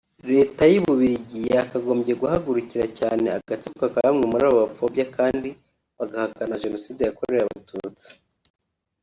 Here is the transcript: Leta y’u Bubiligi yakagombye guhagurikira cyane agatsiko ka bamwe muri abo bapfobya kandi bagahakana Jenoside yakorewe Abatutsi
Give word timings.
Leta 0.31 0.63
y’u 0.71 0.83
Bubiligi 0.85 1.39
yakagombye 1.55 2.13
guhagurikira 2.21 2.85
cyane 2.99 3.25
agatsiko 3.37 3.83
ka 3.93 3.99
bamwe 4.05 4.23
muri 4.31 4.43
abo 4.47 4.55
bapfobya 4.61 5.05
kandi 5.17 5.49
bagahakana 5.97 6.61
Jenoside 6.63 7.01
yakorewe 7.03 7.41
Abatutsi 7.43 8.07